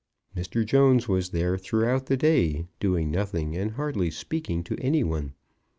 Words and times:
Mr. 0.35 0.65
Jones 0.65 1.07
was 1.07 1.29
there 1.29 1.59
throughout 1.59 2.07
the 2.07 2.17
day, 2.17 2.65
doing 2.79 3.11
nothing, 3.11 3.55
and 3.55 3.73
hardly 3.73 4.09
speaking 4.09 4.63
to 4.63 4.75
any 4.81 5.03
one. 5.03 5.33